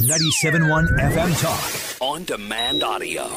[0.00, 2.00] 97.1 FM Talk.
[2.00, 3.30] On demand audio.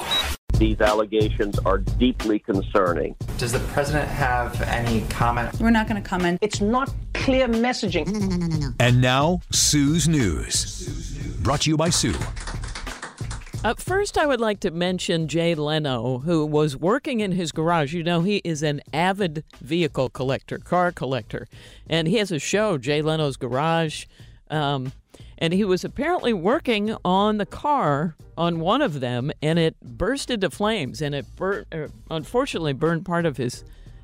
[0.54, 3.18] These allegations are deeply concerning.
[3.38, 5.60] Does the president have any comment?
[5.60, 6.40] We're not going to comment.
[6.42, 8.08] It's not clear messaging.
[8.08, 8.70] No, no, no, no, no.
[8.80, 11.18] And now, Sue's News.
[11.42, 12.16] Brought to you by Sue.
[13.66, 17.94] Up first, I would like to mention Jay Leno, who was working in his garage.
[17.94, 21.50] You know, he is an avid vehicle collector, car collector,
[21.90, 24.06] and he has a show, Jay Leno's Garage.
[24.50, 24.94] Um,
[25.38, 30.32] and he was apparently working on the car on one of them, and it burst
[30.32, 33.64] into flames, and it bur- uh, unfortunately burned part of his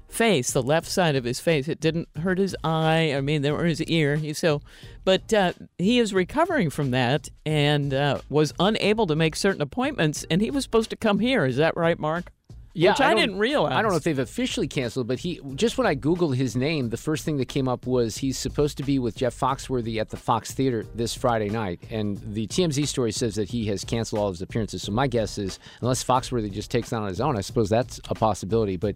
[0.10, 1.68] face, the left side of his face.
[1.68, 3.14] It didn't hurt his eye.
[3.16, 4.16] I mean, there were his ear.
[4.16, 4.62] He so,
[5.06, 10.26] but uh, he is recovering from that and uh, was unable to make certain appointments.
[10.30, 11.46] And he was supposed to come here.
[11.46, 12.32] Is that right, Mark?
[12.80, 13.74] Yeah, Which I, don't- didn't realize.
[13.74, 16.90] I don't know if they've officially canceled, but he just when I googled his name,
[16.90, 20.10] the first thing that came up was he's supposed to be with Jeff Foxworthy at
[20.10, 24.22] the Fox Theater this Friday night, and the TMZ story says that he has canceled
[24.22, 24.82] all of his appearances.
[24.84, 28.00] So my guess is, unless Foxworthy just takes that on his own, I suppose that's
[28.08, 28.78] a possibility.
[28.78, 28.96] But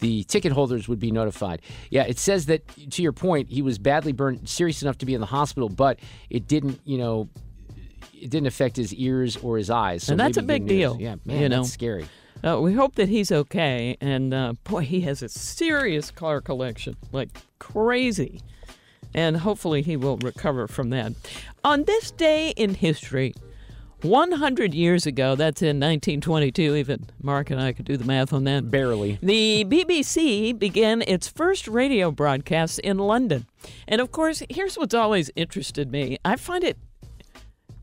[0.00, 1.62] the ticket holders would be notified.
[1.88, 5.14] Yeah, it says that to your point, he was badly burned, serious enough to be
[5.14, 7.28] in the hospital, but it didn't, you know.
[8.14, 11.16] It didn't affect his ears or his eyes, so And that's a big deal, Yeah,
[11.24, 11.62] man, you know.
[11.62, 12.04] that's scary.
[12.44, 13.96] Uh, we hope that he's okay.
[14.00, 18.40] And uh, boy, he has a serious car collection, like crazy.
[19.14, 21.12] And hopefully he will recover from that.
[21.64, 23.34] On this day in history,
[24.02, 28.44] 100 years ago, that's in 1922, even Mark and I could do the math on
[28.44, 28.68] that.
[28.70, 29.18] Barely.
[29.22, 33.46] The BBC began its first radio broadcast in London.
[33.86, 36.78] And of course, here's what's always interested me I find it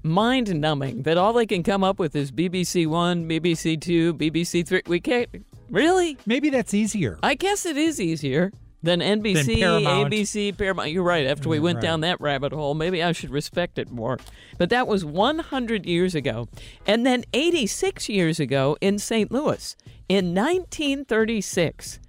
[0.04, 4.66] mind numbing that all they can come up with is BBC One, BBC Two, BBC
[4.66, 4.82] Three.
[4.88, 5.30] We can't
[5.70, 6.18] really.
[6.26, 7.20] Maybe that's easier.
[7.24, 8.52] I guess it is easier
[8.82, 10.14] than NBC, Paramount.
[10.14, 10.92] ABC, Paramount.
[10.92, 11.26] You're right.
[11.26, 11.84] After we mm, went right.
[11.84, 14.18] down that rabbit hole, maybe I should respect it more.
[14.58, 16.48] But that was 100 years ago.
[16.86, 19.32] And then 86 years ago in St.
[19.32, 19.76] Louis,
[20.08, 22.00] in 1936,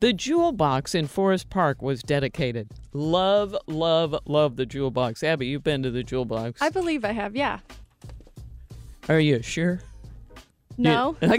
[0.00, 2.68] the Jewel Box in Forest Park was dedicated.
[2.92, 5.22] Love, love, love the Jewel Box.
[5.22, 6.60] Abby, you've been to the Jewel Box.
[6.62, 7.58] I believe I have, yeah.
[9.08, 9.80] Are you sure?
[10.78, 11.16] No.
[11.20, 11.28] You-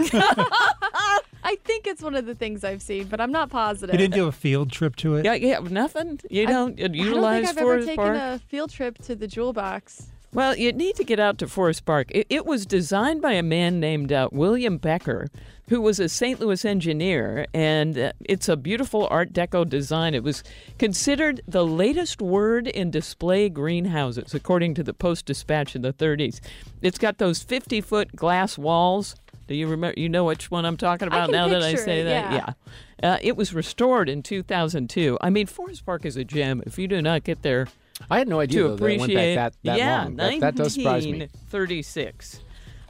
[1.44, 3.92] I think it's one of the things I've seen, but I'm not positive.
[3.94, 5.24] You didn't do a field trip to it?
[5.24, 6.20] yeah, yeah, nothing.
[6.30, 8.16] You don't I don't utilize think I've ever taken Park.
[8.16, 10.06] a field trip to the Jewel Box.
[10.34, 12.08] Well, you need to get out to Forest Park.
[12.10, 15.28] It, it was designed by a man named uh, William Becker,
[15.68, 16.40] who was a St.
[16.40, 20.14] Louis engineer, and uh, it's a beautiful Art Deco design.
[20.14, 20.42] It was
[20.78, 26.40] considered the latest word in display greenhouses, according to the Post Dispatch in the 30s.
[26.80, 29.16] It's got those 50 foot glass walls.
[29.48, 30.00] Do you remember?
[30.00, 32.32] You know which one I'm talking about now that I say it, that?
[32.32, 32.52] yeah.
[33.02, 35.18] Uh, it was restored in 2002.
[35.20, 36.62] I mean, Forest Park is a gem.
[36.64, 37.66] If you do not get there,
[38.10, 39.16] I had no idea to though, that it appreciate.
[39.16, 40.16] went back that, that yeah, long.
[40.16, 41.18] That, that does surprise me.
[41.20, 42.40] 1936.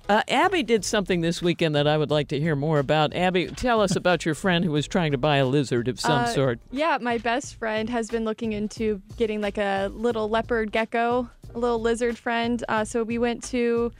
[0.08, 3.14] Uh, Abby did something this weekend that I would like to hear more about.
[3.14, 6.24] Abby, tell us about your friend who was trying to buy a lizard of some
[6.24, 6.60] Uh, sort.
[6.72, 11.58] Yeah, my best friend has been looking into getting like a little leopard gecko, a
[11.58, 12.62] little lizard friend.
[12.68, 13.92] Uh, so we went to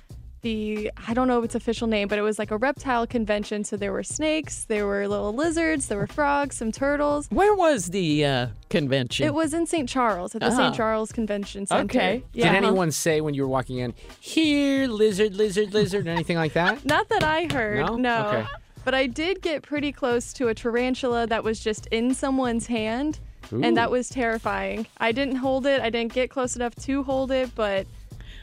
[0.42, 3.64] the, I don't know if its official name, but it was like a reptile convention.
[3.64, 7.28] So there were snakes, there were little lizards, there were frogs, some turtles.
[7.30, 9.26] Where was the uh, convention?
[9.26, 9.88] It was in St.
[9.88, 10.56] Charles at the Ah.
[10.56, 10.74] St.
[10.74, 11.84] Charles Convention Center.
[11.84, 12.24] Okay.
[12.32, 12.52] Yeah.
[12.52, 16.52] Did anyone say when you were walking in, "Here, lizard, lizard, lizard," or anything like
[16.54, 16.84] that?
[16.94, 17.98] Not that I heard.
[17.98, 18.26] No?
[18.28, 18.46] Okay.
[18.84, 23.20] But I did get pretty close to a tarantula that was just in someone's hand.
[23.52, 23.62] Ooh.
[23.62, 24.86] And that was terrifying.
[24.98, 25.80] I didn't hold it.
[25.80, 27.86] I didn't get close enough to hold it, but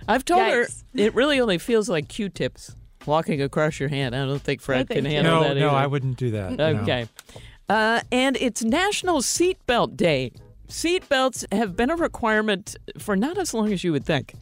[0.10, 2.76] I've told her it really only feels like Q-tips
[3.06, 4.16] walking across your hand.
[4.16, 5.12] I don't think Fred can thank you.
[5.16, 5.78] handle No, that no, either.
[5.78, 6.52] I wouldn't do that.
[6.54, 6.66] no.
[6.82, 7.08] Okay.
[7.70, 10.32] Uh, and it's National Seatbelt Day.
[10.68, 14.34] Seatbelts have been a requirement for not as long as you would think.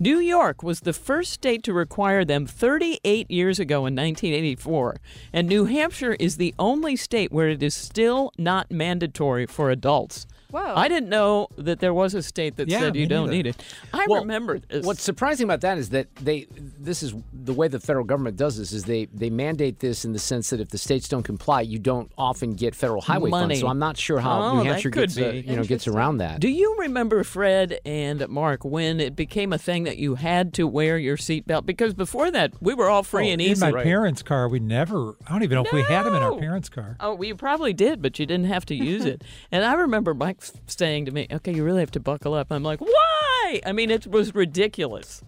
[0.00, 4.96] New York was the first state to require them 38 years ago in 1984,
[5.32, 10.26] and New Hampshire is the only state where it is still not mandatory for adults.
[10.54, 10.74] Whoa.
[10.76, 13.32] I didn't know that there was a state that Yeah, said you don't neither.
[13.36, 13.56] need it.
[13.92, 14.86] I Well, remember this.
[14.86, 16.46] What's surprising about that is that they
[16.78, 20.12] this is the way the federal government does this is they they mandate this in
[20.12, 23.54] the sense that if the states don't comply, you don't often get federal highway Money.
[23.54, 23.60] funds.
[23.62, 26.38] So I'm not sure how Oh, New Hampshire gets uh, you know gets around that.
[26.38, 30.68] Do you remember, Fred and Mark, when it became a thing that you had to
[30.68, 31.66] wear your seatbelt?
[31.66, 33.50] Because before that, we were all free Oh, and easy.
[33.50, 33.72] in easy.
[33.72, 35.16] my parents' car, we never.
[35.26, 36.96] I don't even know if we had them in our parents' car.
[37.00, 39.22] Oh, well, you probably did, but you didn't have to use it.
[39.50, 42.62] and I remember Mike saying to me, "Okay, you really have to buckle up." I'm
[42.62, 45.22] like, "Why?" I mean, it was ridiculous.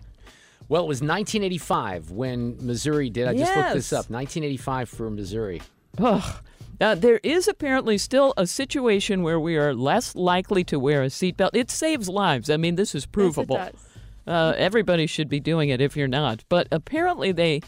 [0.68, 3.28] Well, it was 1985 when Missouri did.
[3.28, 4.10] I just looked this up.
[4.10, 5.62] 1985 for Missouri.
[5.98, 6.42] Ugh.
[6.80, 11.06] Uh, there is apparently still a situation where we are less likely to wear a
[11.06, 11.50] seatbelt.
[11.54, 12.50] It saves lives.
[12.50, 13.56] I mean, this is provable.
[13.56, 13.82] Yes, it does.
[14.26, 16.44] Uh, everybody should be doing it if you're not.
[16.48, 17.62] But apparently they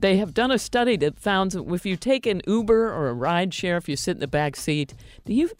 [0.00, 3.14] they have done a study that found that if you take an Uber or a
[3.14, 4.94] ride share, if you sit in the back seat,
[5.24, 5.50] do you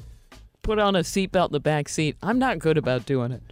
[0.69, 2.17] put on a seatbelt in the back seat?
[2.23, 3.43] I'm not good about doing it.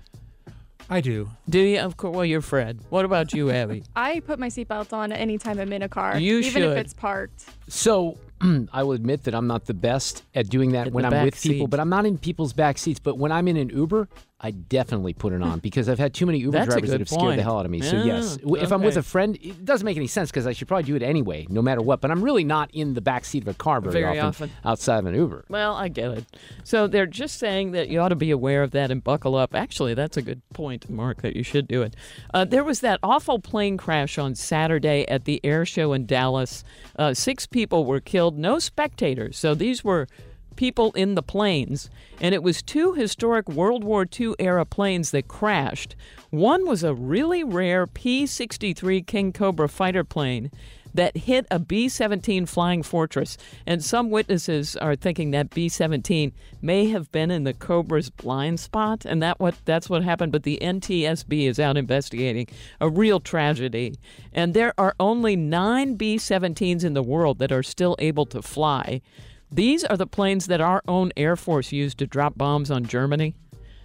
[0.91, 1.31] I do.
[1.49, 1.81] Do you?
[1.81, 2.15] Of course.
[2.15, 2.79] Well, you're Fred.
[2.91, 3.85] What about you, Abby?
[3.97, 6.63] I put my seatbelt on anytime I'm in a car, You even should.
[6.73, 7.47] if it's parked.
[7.69, 8.19] So
[8.73, 11.41] I will admit that I'm not the best at doing that In when I'm with
[11.41, 13.01] people, but I'm not in people's back seats.
[13.01, 14.09] But when I'm in an Uber,
[14.39, 17.09] I definitely put it on because I've had too many Uber That's drivers that have
[17.09, 17.81] scared the hell out of me.
[17.81, 20.53] So yes, W- if I'm with a friend, it doesn't make any sense because I
[20.53, 22.03] should probably do it anyway, no matter what.
[22.03, 24.51] But I'm really not in the back seat of a car very, Very often, often.
[24.63, 25.47] outside of an Uber.
[25.49, 26.25] Well, I get it.
[26.65, 29.55] So they're just saying that you ought to be aware of that and buckle up.
[29.55, 31.97] Actually, that's a good point, Mark, that you should do it.
[32.35, 36.63] Uh, there was that awful plane crash on Saturday at the air show in Dallas.
[36.99, 39.39] Uh, six people were killed, no spectators.
[39.39, 40.07] So these were
[40.57, 41.89] people in the planes,
[42.21, 45.95] and it was two historic World War II era planes that crashed.
[46.31, 50.51] One was a really rare P 63 King Cobra fighter plane
[50.97, 53.39] that hit a B 17 Flying Fortress.
[53.67, 58.61] And some witnesses are thinking that B 17 may have been in the Cobra's blind
[58.61, 60.33] spot, and that what that's what happened.
[60.33, 62.49] But the NTSB is out investigating
[62.81, 63.95] a real tragedy.
[64.33, 68.43] And there are only nine B 17s in the world that are still able to
[68.43, 69.01] fly.
[69.51, 73.35] These are the planes that our own Air Force used to drop bombs on Germany.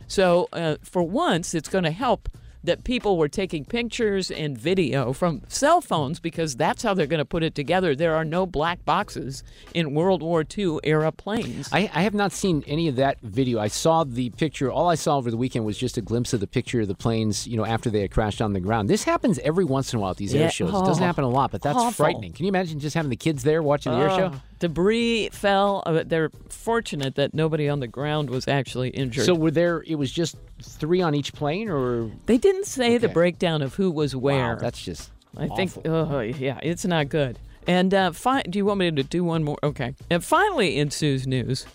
[0.08, 2.28] So, uh, for once, it's going to help
[2.64, 7.18] that people were taking pictures and video from cell phones because that's how they're going
[7.20, 7.96] to put it together.
[7.96, 9.44] There are no black boxes
[9.74, 11.70] in World War II era planes.
[11.72, 13.60] I, I have not seen any of that video.
[13.60, 14.72] I saw the picture.
[14.72, 16.96] All I saw over the weekend was just a glimpse of the picture of the
[16.96, 18.90] planes, you know, after they had crashed on the ground.
[18.90, 20.70] This happens every once in a while at these Yeah, air shows.
[20.70, 21.92] It doesn't oh, happen a lot, but that's awful.
[21.92, 22.34] frightening.
[22.34, 24.32] Can you imagine just having the kids there watching the air show?
[24.34, 25.82] Oh, Debris fell.
[25.86, 29.26] Uh, they're fortunate that nobody on the ground was actually injured.
[29.26, 29.84] So were there?
[29.88, 33.92] It was just three on each plane, or they didn't say the breakdown of who
[33.92, 34.56] was where.
[34.56, 35.12] Wow, that's just.
[35.38, 37.40] I think, oh yeah, it's not good.
[37.68, 39.58] And uh, fi- do you want me to do one more?
[39.64, 39.94] Okay.
[40.10, 41.66] And finally, in Sue's news,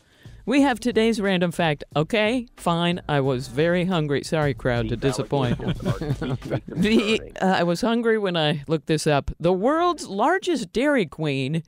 [0.45, 1.85] we have today's random fact.
[1.95, 3.01] Okay, fine.
[3.09, 4.23] I was very hungry.
[4.25, 5.59] Sorry, crowd, to disappoint.
[6.69, 9.31] the uh, I was hungry when I looked this up.
[9.41, 11.63] The world's largest Dairy Queen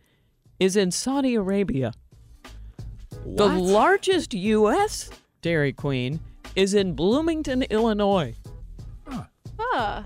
[0.60, 1.92] is in Saudi Arabia.
[3.24, 3.36] What?
[3.36, 5.10] The largest U.S.
[5.42, 6.20] Dairy Queen
[6.58, 8.34] is in Bloomington, Illinois.
[9.60, 10.04] Ah,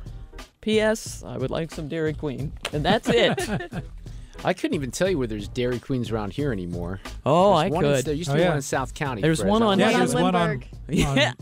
[0.60, 1.22] P.S.
[1.26, 3.40] I would like some Dairy Queen, and that's it.
[4.44, 7.00] I couldn't even tell you where there's Dairy Queens around here anymore.
[7.24, 8.04] Oh, There's I one in- could.
[8.04, 8.48] there used to Oh, be yeah.
[8.48, 9.22] one in South County.
[9.22, 10.48] There's one on- Yeah, One there's one on.
[10.48, 10.68] Lindbergh.
[10.88, 11.32] Yeah,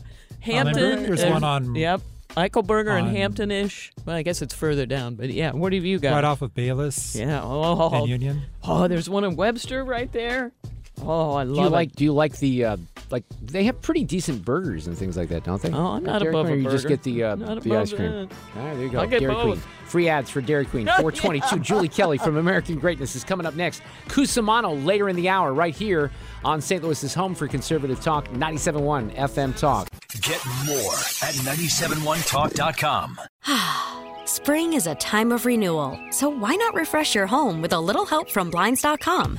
[0.41, 1.03] Hampton.
[1.05, 3.93] There's one on- Yep, Eichelberger and on- Hampton-ish.
[4.05, 5.53] Well, I guess it's further down, but yeah.
[5.53, 6.13] What have you got?
[6.15, 7.41] Right off of Bayless Yeah.
[7.43, 8.43] Oh, and Union.
[8.65, 10.53] oh, there's one in Webster right there.
[11.03, 11.71] Oh, I love Do you it.
[11.71, 11.93] like?
[11.93, 12.65] Do you like the?
[12.65, 12.77] Uh,
[13.11, 15.73] like they have pretty decent burgers and things like that, don't they?
[15.73, 17.77] Oh, I'm At not Dairy above Queen, a or you just get the uh, the
[17.77, 18.11] ice cream.
[18.11, 18.33] that.
[18.57, 19.01] All right, there you go.
[19.01, 19.47] I'll get Dairy Queen.
[19.55, 19.67] both.
[19.87, 20.87] Free ads for Dairy Queen.
[21.01, 21.59] 422.
[21.61, 23.83] Julie Kelly from American Greatness is coming up next.
[24.09, 26.11] Cusimano later in the hour, right here
[26.45, 26.83] on St.
[26.85, 29.89] Louis's home for conservative talk, 97.1 FM Talk.
[30.21, 33.21] Get more at 971talk.com.
[34.27, 38.07] Spring is a time of renewal, so why not refresh your home with a little
[38.07, 39.39] help from Blinds.com?